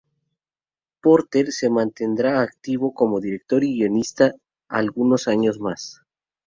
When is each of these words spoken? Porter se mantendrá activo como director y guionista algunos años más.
Porter 0.99 1.51
se 1.51 1.69
mantendrá 1.69 2.41
activo 2.41 2.91
como 2.91 3.19
director 3.19 3.63
y 3.63 3.75
guionista 3.75 4.33
algunos 4.67 5.27
años 5.27 5.59
más. 5.59 6.01